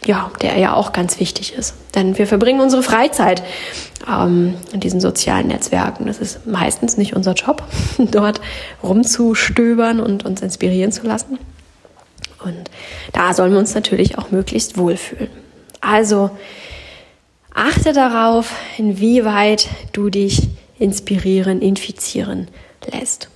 [0.06, 1.74] ja, der ja auch ganz wichtig ist.
[1.96, 3.44] Denn wir verbringen unsere Freizeit
[4.08, 6.06] ähm, in diesen sozialen Netzwerken.
[6.06, 7.64] Das ist meistens nicht unser Job,
[7.98, 8.42] dort
[8.84, 11.40] rumzustöbern und uns inspirieren zu lassen.
[12.44, 12.70] Und
[13.14, 15.30] da sollen wir uns natürlich auch möglichst wohlfühlen.
[15.82, 16.30] Also
[17.54, 20.48] achte darauf, inwieweit du dich
[20.80, 22.48] inspirieren, infizieren
[22.92, 23.30] lässt.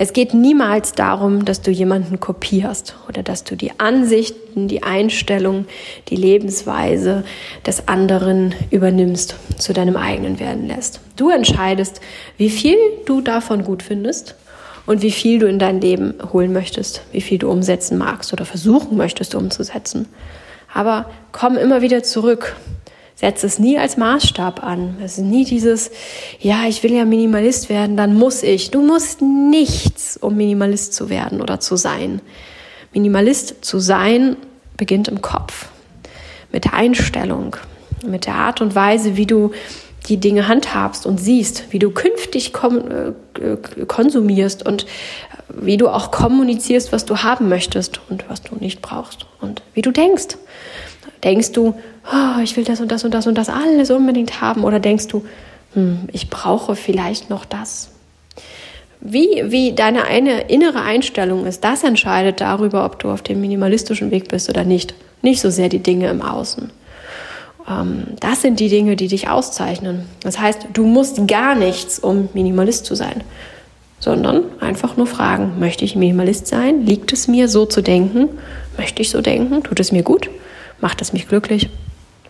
[0.00, 5.66] Es geht niemals darum, dass du jemanden kopierst oder dass du die Ansichten, die Einstellung,
[6.08, 7.24] die Lebensweise
[7.66, 11.00] des anderen übernimmst, zu deinem eigenen werden lässt.
[11.16, 12.00] Du entscheidest,
[12.36, 14.36] wie viel du davon gut findest
[14.86, 18.44] und wie viel du in dein Leben holen möchtest, wie viel du umsetzen magst oder
[18.44, 20.06] versuchen möchtest umzusetzen.
[20.72, 22.54] Aber komm immer wieder zurück
[23.18, 24.96] setze es nie als Maßstab an.
[25.02, 25.90] Es ist nie dieses,
[26.38, 28.70] ja, ich will ja Minimalist werden, dann muss ich.
[28.70, 32.20] Du musst nichts, um Minimalist zu werden oder zu sein.
[32.94, 34.36] Minimalist zu sein
[34.76, 35.66] beginnt im Kopf,
[36.52, 37.56] mit der Einstellung,
[38.06, 39.50] mit der Art und Weise, wie du
[40.08, 44.86] die Dinge handhabst und siehst, wie du künftig äh, konsumierst und
[45.48, 49.82] wie du auch kommunizierst, was du haben möchtest und was du nicht brauchst und wie
[49.82, 50.36] du denkst.
[51.24, 51.74] Denkst du,
[52.12, 54.64] oh, ich will das und das und das und das alles unbedingt haben?
[54.64, 55.24] Oder denkst du,
[55.74, 57.90] hm, ich brauche vielleicht noch das.
[59.00, 64.10] Wie, wie deine eine innere Einstellung ist, das entscheidet darüber, ob du auf dem minimalistischen
[64.10, 64.94] Weg bist oder nicht.
[65.22, 66.70] Nicht so sehr die Dinge im Außen.
[67.68, 70.06] Ähm, das sind die Dinge, die dich auszeichnen.
[70.22, 73.22] Das heißt, du musst gar nichts, um Minimalist zu sein,
[74.00, 76.84] sondern einfach nur fragen, möchte ich Minimalist sein?
[76.84, 78.28] Liegt es mir so zu denken?
[78.76, 79.62] Möchte ich so denken?
[79.62, 80.28] Tut es mir gut?
[80.80, 81.68] Macht es mich glücklich?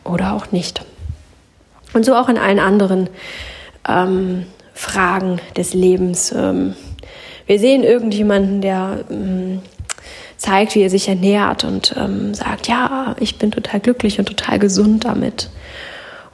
[0.09, 0.85] Oder auch nicht?
[1.93, 3.09] Und so auch in allen anderen
[3.89, 6.33] ähm, Fragen des Lebens.
[6.33, 6.75] Ähm,
[7.47, 9.63] wir sehen irgendjemanden, der ähm,
[10.37, 14.59] zeigt, wie er sich ernährt und ähm, sagt, ja, ich bin total glücklich und total
[14.59, 15.51] gesund damit.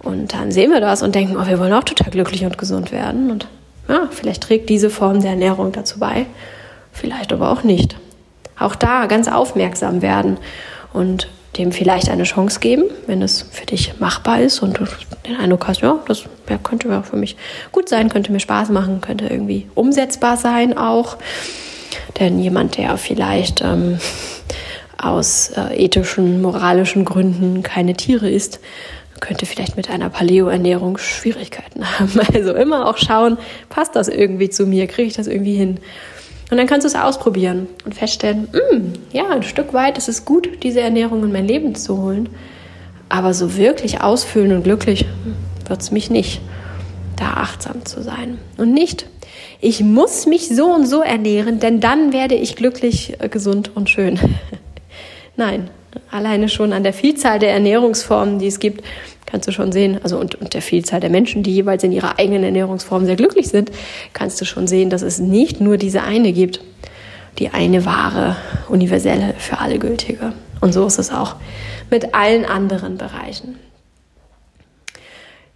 [0.02, 2.92] Und dann sehen wir das und denken, oh, wir wollen auch total glücklich und gesund
[2.92, 3.30] werden.
[3.30, 3.48] Und
[3.88, 6.26] ja, vielleicht trägt diese Form der Ernährung dazu bei,
[6.92, 7.96] vielleicht aber auch nicht.
[8.58, 10.36] Auch da ganz aufmerksam werden
[10.92, 14.84] und dem vielleicht eine Chance geben, wenn es für dich machbar ist und du
[15.26, 16.24] den Eindruck hast, ja, das
[16.62, 17.36] könnte ja für mich
[17.72, 21.16] gut sein, könnte mir Spaß machen, könnte irgendwie umsetzbar sein auch.
[22.18, 23.98] Denn jemand, der vielleicht ähm,
[24.98, 28.60] aus äh, ethischen, moralischen Gründen keine Tiere isst,
[29.20, 32.20] könnte vielleicht mit einer Paleo-Ernährung Schwierigkeiten haben.
[32.34, 33.38] Also immer auch schauen,
[33.68, 35.78] passt das irgendwie zu mir, kriege ich das irgendwie hin.
[36.50, 40.24] Und dann kannst du es ausprobieren und feststellen, mm, ja, ein Stück weit ist es
[40.24, 42.28] gut, diese Ernährung in mein Leben zu holen.
[43.08, 45.06] Aber so wirklich ausfüllen und glücklich
[45.68, 46.40] wird es mich nicht,
[47.16, 48.38] da achtsam zu sein.
[48.56, 49.06] Und nicht,
[49.60, 53.88] ich muss mich so und so ernähren, denn dann werde ich glücklich, äh, gesund und
[53.88, 54.18] schön.
[55.36, 55.70] Nein,
[56.10, 58.84] alleine schon an der Vielzahl der Ernährungsformen, die es gibt,
[59.26, 62.18] kannst du schon sehen, also und, und der Vielzahl der Menschen, die jeweils in ihrer
[62.18, 63.70] eigenen Ernährungsform sehr glücklich sind,
[64.12, 66.60] kannst du schon sehen, dass es nicht nur diese eine gibt,
[67.38, 68.36] die eine wahre,
[68.68, 70.32] universelle, für alle gültige.
[70.60, 71.36] Und so ist es auch
[71.90, 73.58] mit allen anderen Bereichen.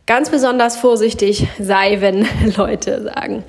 [0.07, 3.44] Ganz besonders vorsichtig sei, wenn Leute sagen,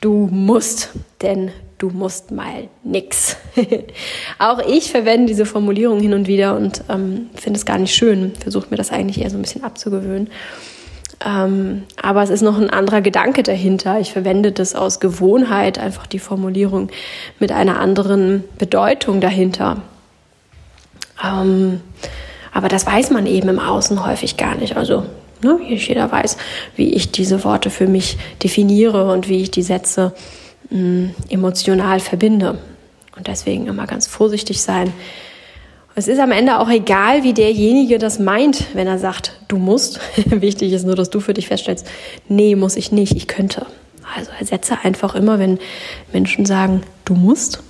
[0.00, 0.90] du musst,
[1.22, 3.36] denn du musst mal nix.
[4.38, 8.32] auch ich verwende diese Formulierung hin und wieder und ähm, finde es gar nicht schön.
[8.40, 10.28] Versuche mir das eigentlich eher so ein bisschen abzugewöhnen.
[11.24, 14.00] Ähm, aber es ist noch ein anderer Gedanke dahinter.
[14.00, 16.90] Ich verwende das aus Gewohnheit, einfach die Formulierung
[17.38, 19.78] mit einer anderen Bedeutung dahinter.
[21.22, 21.80] Ähm,
[22.52, 24.76] aber das weiß man eben im Außen häufig gar nicht.
[24.76, 25.06] Also
[25.42, 26.36] ne, jeder weiß,
[26.76, 29.62] wie ich diese Worte für mich definiere und wie ich die
[30.70, 32.58] Sätze emotional verbinde.
[33.16, 34.92] Und deswegen immer ganz vorsichtig sein.
[35.94, 40.00] Es ist am Ende auch egal, wie derjenige das meint, wenn er sagt, du musst.
[40.26, 41.86] Wichtig ist nur, dass du für dich feststellst,
[42.28, 43.66] nee, muss ich nicht, ich könnte.
[44.16, 45.58] Also ersetze einfach immer, wenn
[46.12, 47.62] Menschen sagen, du musst,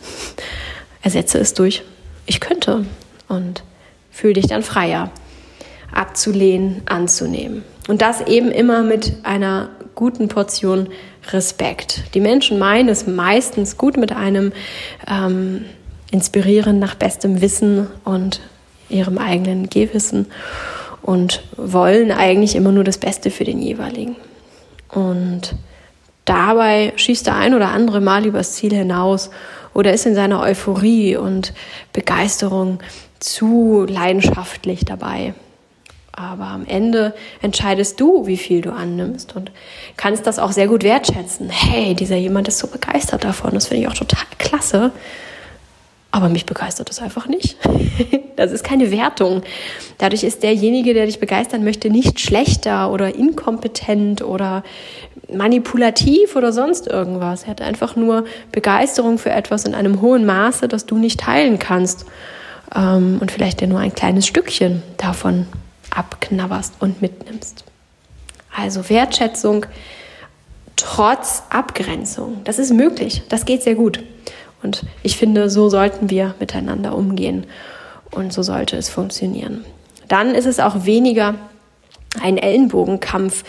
[1.02, 1.83] ersetze es durch,
[2.26, 2.87] ich könnte.
[3.28, 3.62] Und
[4.11, 5.11] fühle dich dann freier,
[5.92, 7.62] abzulehnen, anzunehmen.
[7.88, 10.88] Und das eben immer mit einer guten Portion
[11.33, 12.04] Respekt.
[12.14, 14.52] Die Menschen meinen es meistens gut mit einem
[15.09, 15.64] ähm,
[16.11, 18.40] Inspirieren nach bestem Wissen und
[18.88, 20.26] ihrem eigenen Gehwissen
[21.02, 24.16] und wollen eigentlich immer nur das Beste für den jeweiligen.
[24.88, 25.54] Und
[26.24, 29.30] dabei schießt der ein oder andere mal übers Ziel hinaus
[29.74, 31.52] oder ist in seiner Euphorie und
[31.92, 32.78] Begeisterung
[33.18, 35.35] zu leidenschaftlich dabei.
[36.16, 39.50] Aber am Ende entscheidest du, wie viel du annimmst und
[39.96, 41.50] kannst das auch sehr gut wertschätzen.
[41.50, 44.92] Hey, dieser jemand ist so begeistert davon, das finde ich auch total klasse.
[46.12, 47.57] Aber mich begeistert das einfach nicht.
[48.37, 49.44] Das ist keine Wertung.
[49.98, 54.64] Dadurch ist derjenige, der dich begeistern möchte, nicht schlechter oder inkompetent oder
[55.33, 57.44] manipulativ oder sonst irgendwas.
[57.44, 61.61] Er hat einfach nur Begeisterung für etwas in einem hohen Maße, das du nicht teilen
[61.61, 62.07] kannst.
[62.74, 65.46] Ähm, und vielleicht dir nur ein kleines Stückchen davon
[65.94, 67.64] abknabberst und mitnimmst.
[68.57, 69.66] Also Wertschätzung
[70.76, 72.40] trotz Abgrenzung.
[72.44, 73.22] Das ist möglich.
[73.28, 74.02] Das geht sehr gut.
[74.62, 77.46] Und ich finde, so sollten wir miteinander umgehen.
[78.11, 79.64] Und so sollte es funktionieren.
[80.09, 81.35] Dann ist es auch weniger
[82.22, 83.44] ein Ellenbogenkampf,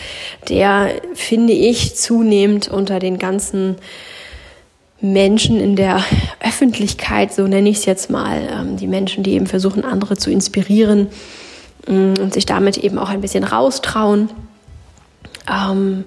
[0.48, 3.76] der, finde ich, zunehmend unter den ganzen
[5.00, 6.02] Menschen in der
[6.40, 10.30] Öffentlichkeit, so nenne ich es jetzt mal, ähm, die Menschen, die eben versuchen, andere zu
[10.30, 11.08] inspirieren,
[11.86, 14.30] und sich damit eben auch ein bisschen raustrauen.
[15.50, 16.04] Ähm,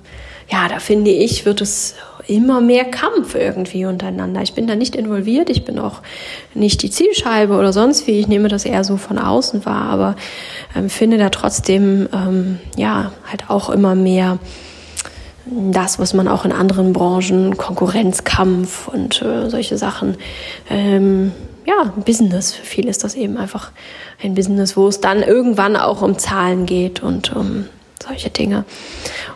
[0.51, 1.95] ja, da finde ich, wird es
[2.27, 4.41] immer mehr Kampf irgendwie untereinander.
[4.41, 6.01] Ich bin da nicht involviert, ich bin auch
[6.53, 8.19] nicht die Zielscheibe oder sonst wie.
[8.19, 10.15] Ich nehme das eher so von außen wahr, aber
[10.75, 14.37] ähm, finde da trotzdem ähm, ja halt auch immer mehr
[15.45, 20.17] das, was man auch in anderen Branchen, Konkurrenzkampf und äh, solche Sachen
[20.69, 21.31] ähm,
[21.69, 22.53] ja, Business.
[22.53, 23.71] Für viele ist das eben einfach
[24.21, 27.65] ein Business, wo es dann irgendwann auch um Zahlen geht und um
[28.01, 28.65] solche Dinge.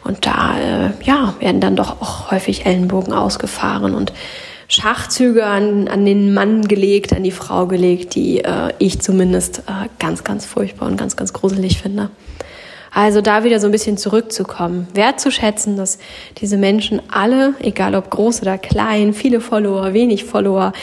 [0.03, 4.13] Und da äh, ja, werden dann doch auch häufig Ellenbogen ausgefahren und
[4.67, 9.89] Schachzüge an, an den Mann gelegt, an die Frau gelegt, die äh, ich zumindest äh,
[9.99, 12.09] ganz, ganz furchtbar und ganz, ganz gruselig finde.
[12.95, 15.97] Also da wieder so ein bisschen zurückzukommen, wertzuschätzen, dass
[16.37, 20.73] diese Menschen alle, egal ob groß oder klein, viele Follower, wenig Follower,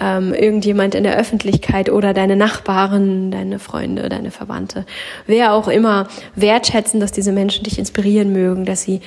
[0.00, 4.84] ähm, irgendjemand in der Öffentlichkeit oder deine Nachbarn, deine Freunde, deine Verwandte,
[5.28, 9.00] wer auch immer, wertschätzen, dass diese Menschen dich inspirieren mögen, dass sie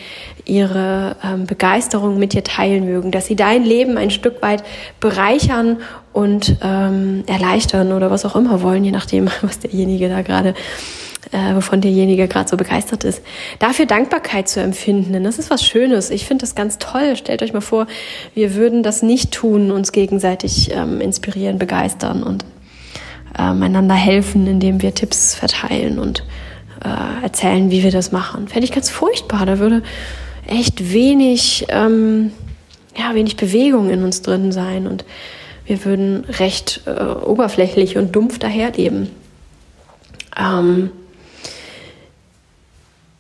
[0.45, 4.63] ihre ähm, Begeisterung mit dir teilen mögen, dass sie dein Leben ein Stück weit
[5.01, 5.79] bereichern
[6.13, 10.53] und ähm, erleichtern oder was auch immer wollen, je nachdem, was derjenige da gerade
[11.31, 13.21] äh, wovon derjenige gerade so begeistert ist.
[13.59, 16.09] Dafür Dankbarkeit zu empfinden, das ist was Schönes.
[16.09, 17.15] Ich finde das ganz toll.
[17.15, 17.87] Stellt euch mal vor,
[18.33, 22.45] wir würden das nicht tun, uns gegenseitig ähm, inspirieren, begeistern und
[23.37, 26.23] ähm, einander helfen, indem wir Tipps verteilen und
[26.83, 28.47] äh, erzählen, wie wir das machen.
[28.47, 29.45] Fände ich ganz furchtbar.
[29.45, 29.83] Da würde
[30.47, 32.31] echt wenig, ähm,
[32.97, 35.05] ja, wenig Bewegung in uns drin sein und
[35.65, 39.09] wir würden recht äh, oberflächlich und dumpf daherleben.
[40.37, 40.91] Ähm,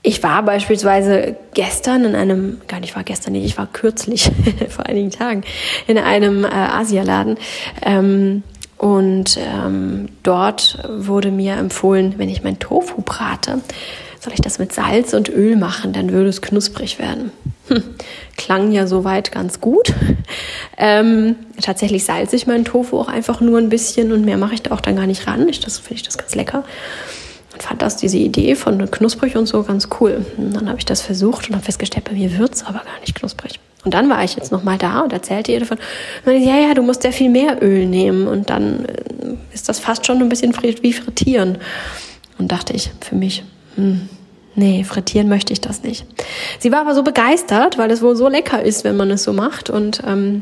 [0.05, 4.31] ich war beispielsweise gestern in einem, gar nicht war gestern nicht, ich war kürzlich,
[4.69, 5.43] vor einigen Tagen,
[5.87, 7.37] in einem äh, Asialaden.
[7.81, 8.43] Ähm,
[8.77, 13.61] und ähm, dort wurde mir empfohlen, wenn ich mein Tofu brate,
[14.19, 17.31] soll ich das mit Salz und Öl machen, dann würde es knusprig werden.
[17.69, 17.81] Hm,
[18.37, 19.93] klang ja soweit ganz gut.
[20.77, 24.61] Ähm, tatsächlich salze ich meinen Tofu auch einfach nur ein bisschen und mehr mache ich
[24.61, 25.47] da auch dann gar nicht ran.
[25.47, 26.65] Ich, das finde ich das ganz lecker
[27.55, 30.25] und fand das diese Idee von knusprig und so ganz cool.
[30.35, 32.99] Und dann habe ich das versucht und habe festgestellt, bei mir wird es aber gar
[32.99, 33.61] nicht knusprig.
[33.85, 35.77] Und dann war ich jetzt nochmal da und erzählte ihr davon.
[35.77, 39.69] Und meinte, ja, ja, du musst sehr viel mehr Öl nehmen und dann äh, ist
[39.69, 41.59] das fast schon ein bisschen wie frittieren.
[42.37, 44.09] Und dachte ich für mich, hm,
[44.55, 46.05] nee, frittieren möchte ich das nicht.
[46.59, 49.31] Sie war aber so begeistert, weil es wohl so lecker ist, wenn man es so
[49.31, 50.41] macht und ähm,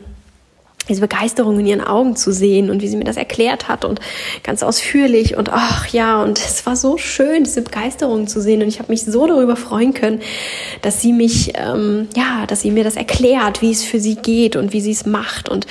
[0.89, 3.99] diese Begeisterung in ihren Augen zu sehen und wie sie mir das erklärt hat und
[4.43, 8.67] ganz ausführlich und ach ja, und es war so schön, diese Begeisterung zu sehen und
[8.67, 10.21] ich habe mich so darüber freuen können,
[10.81, 14.55] dass sie mich, ähm, ja, dass sie mir das erklärt, wie es für sie geht
[14.55, 15.67] und wie sie es macht und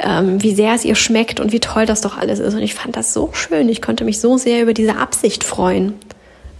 [0.00, 2.54] ähm, wie sehr es ihr schmeckt und wie toll das doch alles ist.
[2.54, 5.94] Und ich fand das so schön, ich konnte mich so sehr über diese Absicht freuen,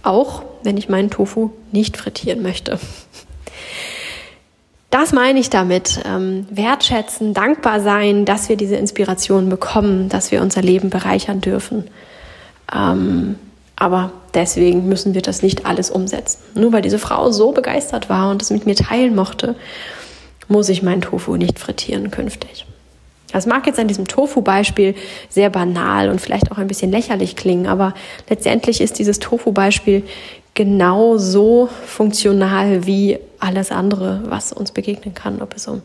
[0.03, 2.79] auch wenn ich meinen Tofu nicht frittieren möchte.
[4.89, 5.99] Das meine ich damit.
[6.05, 11.89] Ähm, wertschätzen, dankbar sein, dass wir diese Inspiration bekommen, dass wir unser Leben bereichern dürfen.
[12.73, 13.35] Ähm,
[13.75, 16.39] aber deswegen müssen wir das nicht alles umsetzen.
[16.55, 19.55] Nur weil diese Frau so begeistert war und es mit mir teilen mochte,
[20.47, 22.65] muss ich meinen Tofu nicht frittieren künftig.
[23.33, 24.95] Das mag jetzt an diesem Tofu-Beispiel
[25.29, 27.93] sehr banal und vielleicht auch ein bisschen lächerlich klingen, aber
[28.29, 30.03] letztendlich ist dieses Tofu-Beispiel
[30.53, 35.81] genau so funktional wie alles andere, was uns begegnen kann, ob es um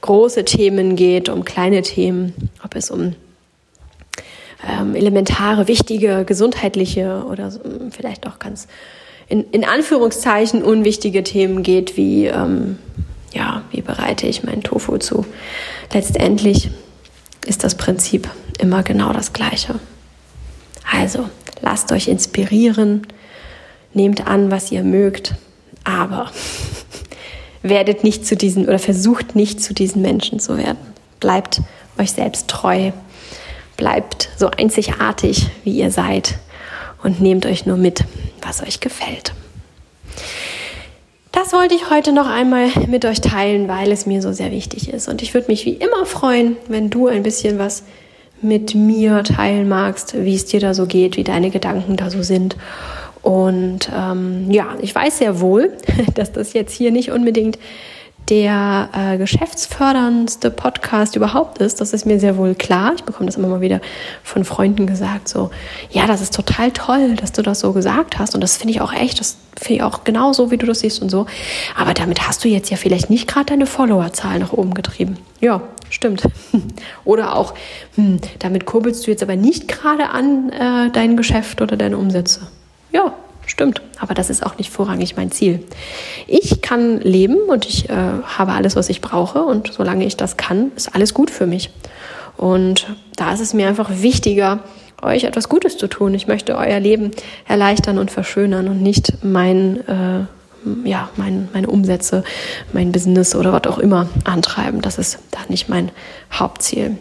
[0.00, 3.14] große Themen geht, um kleine Themen, ob es um
[4.68, 7.52] ähm, elementare, wichtige, gesundheitliche oder
[7.90, 8.68] vielleicht auch ganz
[9.28, 12.78] in, in Anführungszeichen unwichtige Themen geht, wie ähm,
[13.32, 15.24] ja, wie bereite ich meinen Tofu zu.
[15.92, 16.70] Letztendlich
[17.46, 19.76] ist das Prinzip immer genau das gleiche.
[20.90, 21.28] Also
[21.60, 23.06] lasst euch inspirieren,
[23.94, 25.34] nehmt an, was ihr mögt,
[25.84, 26.30] aber
[27.62, 30.78] werdet nicht zu diesen oder versucht nicht zu diesen Menschen zu werden.
[31.20, 31.60] Bleibt
[31.98, 32.92] euch selbst treu,
[33.76, 36.38] bleibt so einzigartig, wie ihr seid
[37.02, 38.04] und nehmt euch nur mit,
[38.40, 39.32] was euch gefällt.
[41.32, 44.90] Das wollte ich heute noch einmal mit euch teilen, weil es mir so sehr wichtig
[44.90, 45.08] ist.
[45.08, 47.84] Und ich würde mich wie immer freuen, wenn du ein bisschen was
[48.42, 52.22] mit mir teilen magst, wie es dir da so geht, wie deine Gedanken da so
[52.22, 52.56] sind.
[53.22, 55.72] Und ähm, ja, ich weiß sehr wohl,
[56.14, 57.58] dass das jetzt hier nicht unbedingt
[58.28, 61.80] der äh, geschäftsförderndste Podcast überhaupt ist.
[61.80, 62.92] Das ist mir sehr wohl klar.
[62.94, 63.80] Ich bekomme das immer mal wieder
[64.22, 65.50] von Freunden gesagt, so,
[65.90, 68.34] ja, das ist total toll, dass du das so gesagt hast.
[68.34, 70.80] Und das finde ich auch echt, das finde ich auch genau so, wie du das
[70.80, 71.26] siehst und so.
[71.76, 75.18] Aber damit hast du jetzt ja vielleicht nicht gerade deine Followerzahl nach oben getrieben.
[75.40, 76.22] Ja, stimmt.
[77.04, 77.54] Oder auch,
[77.96, 82.46] hm, damit kurbelst du jetzt aber nicht gerade an äh, dein Geschäft oder deine Umsätze.
[82.92, 83.14] Ja,
[83.46, 83.82] stimmt.
[83.98, 85.64] Aber das ist auch nicht vorrangig mein Ziel.
[86.26, 89.42] Ich kann leben und ich äh, habe alles, was ich brauche.
[89.42, 91.70] Und solange ich das kann, ist alles gut für mich.
[92.36, 94.60] Und da ist es mir einfach wichtiger,
[95.02, 96.14] euch etwas Gutes zu tun.
[96.14, 97.10] Ich möchte euer Leben
[97.46, 102.24] erleichtern und verschönern und nicht mein, äh, ja, mein, meine Umsätze,
[102.72, 104.80] mein Business oder was auch immer antreiben.
[104.80, 105.90] Das ist da nicht mein
[106.32, 106.96] Hauptziel.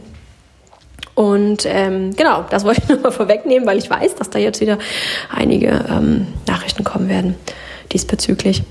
[1.13, 4.61] Und ähm, genau, das wollte ich nur mal vorwegnehmen, weil ich weiß, dass da jetzt
[4.61, 4.77] wieder
[5.29, 7.35] einige ähm, Nachrichten kommen werden,
[7.91, 8.63] diesbezüglich.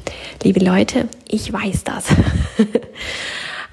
[0.42, 2.06] Liebe Leute, ich weiß das.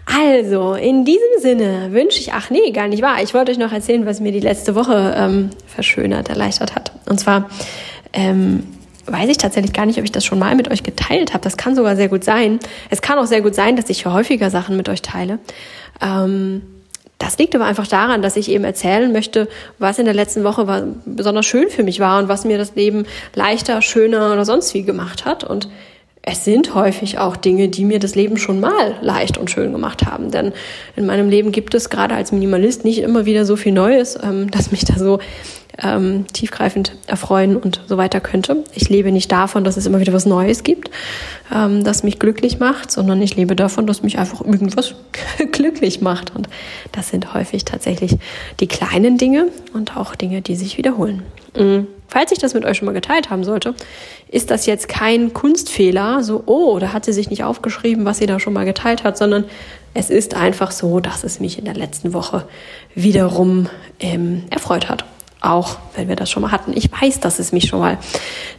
[0.09, 3.21] Also, in diesem Sinne wünsche ich, ach nee, gar nicht wahr.
[3.21, 6.93] Ich wollte euch noch erzählen, was mir die letzte Woche ähm, verschönert, erleichtert hat.
[7.09, 7.49] Und zwar
[8.13, 8.63] ähm,
[9.05, 11.43] weiß ich tatsächlich gar nicht, ob ich das schon mal mit euch geteilt habe.
[11.43, 12.59] Das kann sogar sehr gut sein.
[12.89, 15.39] Es kann auch sehr gut sein, dass ich häufiger Sachen mit euch teile.
[16.01, 16.61] Ähm,
[17.17, 19.47] das liegt aber einfach daran, dass ich eben erzählen möchte,
[19.79, 23.05] was in der letzten Woche besonders schön für mich war und was mir das Leben
[23.33, 25.43] leichter, schöner oder sonst wie gemacht hat.
[25.43, 25.67] Und
[26.29, 30.05] es sind häufig auch Dinge, die mir das Leben schon mal leicht und schön gemacht
[30.05, 30.29] haben.
[30.29, 30.51] Denn
[30.97, 34.51] in meinem Leben gibt es gerade als Minimalist nicht immer wieder so viel Neues, ähm,
[34.51, 35.19] dass mich da so
[35.81, 38.65] ähm, tiefgreifend erfreuen und so weiter könnte.
[38.73, 40.91] Ich lebe nicht davon, dass es immer wieder was Neues gibt,
[41.55, 44.95] ähm, das mich glücklich macht, sondern ich lebe davon, dass mich einfach irgendwas
[45.53, 46.35] glücklich macht.
[46.35, 46.49] Und
[46.91, 48.17] das sind häufig tatsächlich
[48.59, 51.23] die kleinen Dinge und auch Dinge, die sich wiederholen.
[51.57, 51.87] Mhm.
[52.09, 53.75] Falls ich das mit euch schon mal geteilt haben sollte,
[54.29, 58.25] ist das jetzt kein Kunstfehler, so, oh, da hat sie sich nicht aufgeschrieben, was sie
[58.25, 59.45] da schon mal geteilt hat, sondern
[59.93, 62.47] es ist einfach so, dass es mich in der letzten Woche
[62.93, 63.67] wiederum
[63.99, 65.05] ähm, erfreut hat.
[65.39, 66.73] Auch wenn wir das schon mal hatten.
[66.75, 67.99] Ich weiß, dass es mich schon mal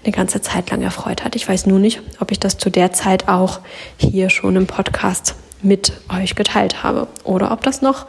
[0.05, 1.35] eine ganze Zeit lang erfreut hat.
[1.35, 3.61] Ich weiß nur nicht, ob ich das zu der Zeit auch
[3.97, 8.07] hier schon im Podcast mit euch geteilt habe oder ob das noch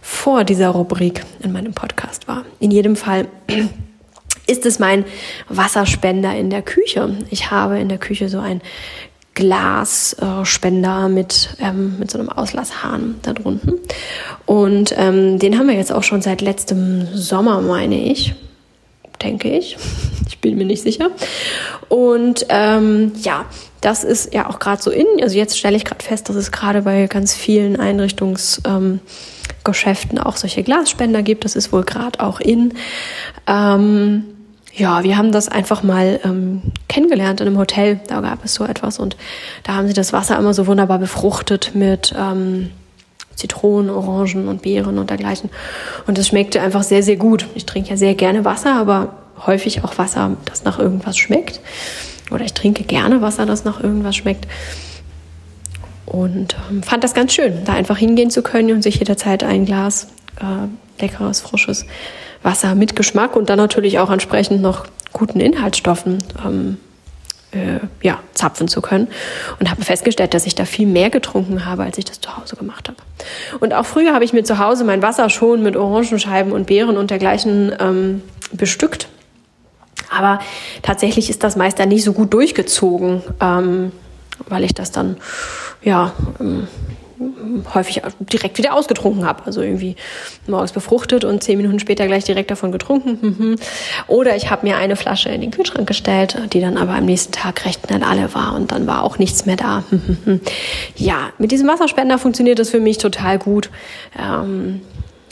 [0.00, 2.44] vor dieser Rubrik in meinem Podcast war.
[2.58, 3.26] In jedem Fall
[4.46, 5.04] ist es mein
[5.48, 7.16] Wasserspender in der Küche.
[7.30, 8.60] Ich habe in der Küche so ein
[9.36, 13.74] Glasspender mit, ähm, mit so einem Auslasshahn da drunten.
[14.46, 18.34] Und ähm, den haben wir jetzt auch schon seit letztem Sommer, meine ich.
[19.22, 19.76] Denke ich.
[20.28, 21.10] Ich bin mir nicht sicher.
[21.88, 23.44] Und ähm, ja,
[23.80, 25.06] das ist ja auch gerade so in.
[25.22, 30.36] Also jetzt stelle ich gerade fest, dass es gerade bei ganz vielen Einrichtungsgeschäften ähm, auch
[30.36, 31.44] solche Glasspender gibt.
[31.44, 32.74] Das ist wohl gerade auch in.
[33.46, 34.35] Ähm,
[34.76, 37.98] ja, wir haben das einfach mal ähm, kennengelernt in einem Hotel.
[38.08, 39.16] Da gab es so etwas und
[39.64, 42.70] da haben sie das Wasser immer so wunderbar befruchtet mit ähm,
[43.34, 45.50] Zitronen, Orangen und Beeren und dergleichen.
[46.06, 47.46] Und das schmeckte einfach sehr, sehr gut.
[47.54, 49.14] Ich trinke ja sehr gerne Wasser, aber
[49.46, 51.60] häufig auch Wasser, das nach irgendwas schmeckt.
[52.30, 54.46] Oder ich trinke gerne Wasser, das nach irgendwas schmeckt.
[56.04, 59.64] Und ähm, fand das ganz schön, da einfach hingehen zu können und sich jederzeit ein
[59.64, 60.08] Glas
[60.38, 61.86] äh, leckeres, frisches
[62.42, 66.78] Wasser mit Geschmack und dann natürlich auch entsprechend noch guten Inhaltsstoffen ähm,
[67.52, 69.08] äh, ja, zapfen zu können.
[69.58, 72.56] Und habe festgestellt, dass ich da viel mehr getrunken habe, als ich das zu Hause
[72.56, 72.98] gemacht habe.
[73.60, 76.96] Und auch früher habe ich mir zu Hause mein Wasser schon mit Orangenscheiben und Beeren
[76.96, 78.22] und dergleichen ähm,
[78.52, 79.08] bestückt.
[80.10, 80.38] Aber
[80.82, 83.92] tatsächlich ist das meist dann nicht so gut durchgezogen, ähm,
[84.48, 85.16] weil ich das dann
[85.82, 86.68] ja ähm,
[87.74, 89.44] häufig direkt wieder ausgetrunken habe.
[89.46, 89.96] Also irgendwie
[90.46, 93.18] morgens befruchtet und zehn Minuten später gleich direkt davon getrunken.
[93.20, 93.56] Mhm.
[94.06, 97.32] Oder ich habe mir eine Flasche in den Kühlschrank gestellt, die dann aber am nächsten
[97.32, 99.84] Tag recht schnell alle war und dann war auch nichts mehr da.
[100.96, 103.70] Ja, mit diesem Wasserspender funktioniert das für mich total gut.
[104.18, 104.80] Ähm,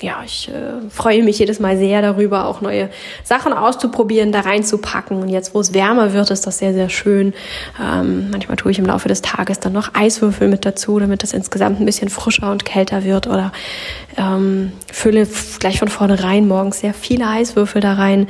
[0.04, 2.90] ja, ich äh, freue mich jedes Mal sehr darüber, auch neue
[3.24, 5.22] Sachen auszuprobieren, da reinzupacken.
[5.22, 7.32] Und jetzt, wo es wärmer wird, ist das sehr, sehr schön.
[7.82, 11.32] Ähm, manchmal tue ich im Laufe des Tages dann noch Eiswürfel mit dazu, damit das
[11.32, 13.26] insgesamt ein bisschen frischer und kälter wird.
[13.26, 13.52] Oder
[14.18, 15.26] ähm, fülle
[15.58, 18.28] gleich von vornherein morgens sehr viele Eiswürfel da rein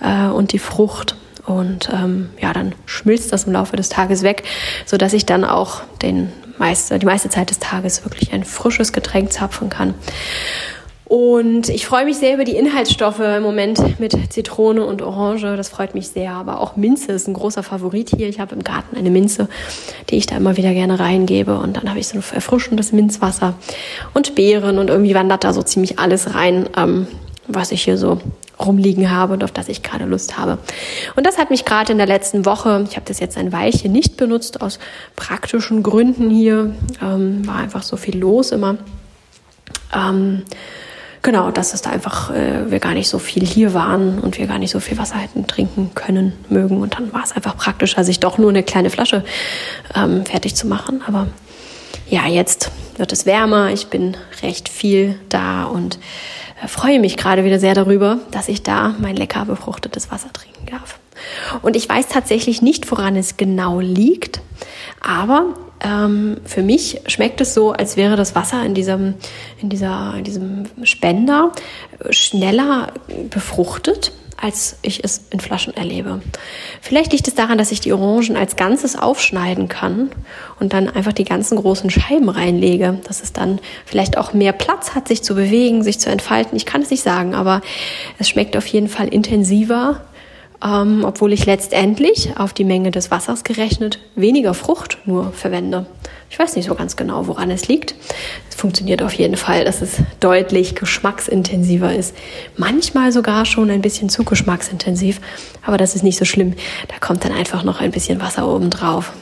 [0.00, 1.16] äh, und die Frucht.
[1.44, 4.44] Und ähm, ja, dann schmilzt das im Laufe des Tages weg,
[4.86, 8.92] so dass ich dann auch den meiste, die meiste Zeit des Tages wirklich ein frisches
[8.92, 9.94] Getränk zapfen kann.
[11.08, 15.56] Und ich freue mich sehr über die Inhaltsstoffe im Moment mit Zitrone und Orange.
[15.56, 16.32] Das freut mich sehr.
[16.32, 18.28] Aber auch Minze ist ein großer Favorit hier.
[18.28, 19.48] Ich habe im Garten eine Minze,
[20.10, 21.56] die ich da immer wieder gerne reingebe.
[21.58, 23.54] Und dann habe ich so ein erfrischendes Minzwasser
[24.12, 24.78] und Beeren.
[24.78, 27.06] Und irgendwie wandert da so ziemlich alles rein, ähm,
[27.46, 28.18] was ich hier so
[28.60, 30.58] rumliegen habe und auf das ich gerade Lust habe.
[31.16, 33.92] Und das hat mich gerade in der letzten Woche, ich habe das jetzt ein Weilchen
[33.92, 34.78] nicht benutzt, aus
[35.16, 38.76] praktischen Gründen hier, ähm, war einfach so viel los immer.
[39.94, 40.42] Ähm,
[41.28, 44.46] genau, dass es da einfach äh, wir gar nicht so viel hier waren und wir
[44.46, 46.80] gar nicht so viel Wasser hätten trinken können, mögen.
[46.80, 49.22] Und dann war es einfach praktischer, sich doch nur eine kleine Flasche
[49.94, 51.02] ähm, fertig zu machen.
[51.06, 51.26] Aber
[52.08, 55.98] ja, jetzt wird es wärmer, ich bin recht viel da und
[56.64, 60.64] äh, freue mich gerade wieder sehr darüber, dass ich da mein lecker befruchtetes Wasser trinken
[60.70, 60.98] darf.
[61.62, 64.40] Und ich weiß tatsächlich nicht, woran es genau liegt,
[65.00, 69.14] aber ähm, für mich schmeckt es so, als wäre das Wasser in diesem,
[69.60, 71.52] in dieser, in diesem Spender
[72.10, 72.92] schneller
[73.30, 76.20] befruchtet, als ich es in Flaschen erlebe.
[76.80, 80.10] Vielleicht liegt es daran, dass ich die Orangen als Ganzes aufschneiden kann
[80.60, 84.94] und dann einfach die ganzen großen Scheiben reinlege, dass es dann vielleicht auch mehr Platz
[84.94, 86.56] hat, sich zu bewegen, sich zu entfalten.
[86.56, 87.62] Ich kann es nicht sagen, aber
[88.18, 90.02] es schmeckt auf jeden Fall intensiver
[90.64, 95.86] ähm, obwohl ich letztendlich auf die Menge des Wassers gerechnet weniger Frucht nur verwende.
[96.30, 97.94] Ich weiß nicht so ganz genau, woran es liegt.
[98.50, 102.14] Es funktioniert auf jeden Fall, dass es deutlich geschmacksintensiver ist.
[102.56, 105.20] Manchmal sogar schon ein bisschen zu geschmacksintensiv,
[105.64, 106.54] aber das ist nicht so schlimm.
[106.88, 109.12] Da kommt dann einfach noch ein bisschen Wasser oben drauf.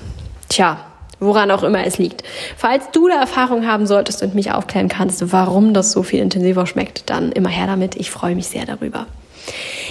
[0.49, 0.79] Tja,
[1.21, 2.25] woran auch immer es liegt.
[2.57, 6.67] Falls du da Erfahrung haben solltest und mich aufklären kannst, warum das so viel intensiver
[6.67, 7.95] schmeckt, dann immer her damit.
[7.97, 9.07] Ich freue mich sehr darüber.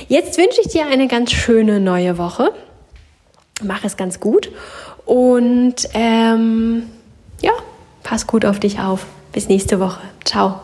[0.08, 2.52] Jetzt wünsche ich dir eine ganz schöne neue Woche.
[3.64, 4.52] Mach es ganz gut
[5.06, 6.84] und ähm,
[7.42, 7.54] ja,
[8.04, 9.06] pass gut auf dich auf.
[9.32, 10.02] Bis nächste Woche.
[10.24, 10.62] Ciao.